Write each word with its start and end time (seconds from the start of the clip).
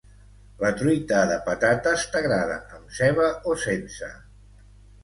La 0.61 0.71
truita 0.79 1.19
de 1.33 1.37
patates 1.49 2.07
t'agrada 2.17 2.59
amb 2.79 2.97
ceba 3.03 3.31
o 3.55 3.61
sense? 3.67 4.13